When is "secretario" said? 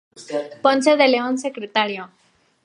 1.37-2.03